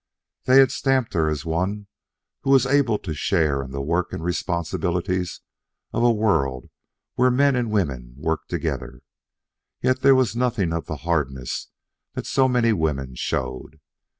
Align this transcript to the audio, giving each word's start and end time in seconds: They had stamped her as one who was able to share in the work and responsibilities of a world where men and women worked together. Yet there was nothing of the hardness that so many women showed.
They 0.45 0.57
had 0.57 0.71
stamped 0.71 1.13
her 1.13 1.29
as 1.29 1.45
one 1.45 1.85
who 2.41 2.49
was 2.49 2.65
able 2.65 2.97
to 2.97 3.13
share 3.13 3.61
in 3.61 3.69
the 3.69 3.83
work 3.83 4.11
and 4.11 4.23
responsibilities 4.23 5.41
of 5.93 6.01
a 6.01 6.11
world 6.11 6.71
where 7.13 7.29
men 7.29 7.55
and 7.55 7.69
women 7.69 8.15
worked 8.17 8.49
together. 8.49 9.03
Yet 9.83 9.99
there 9.99 10.15
was 10.15 10.35
nothing 10.35 10.73
of 10.73 10.87
the 10.87 10.97
hardness 11.05 11.67
that 12.15 12.25
so 12.25 12.47
many 12.47 12.73
women 12.73 13.13
showed. 13.13 13.79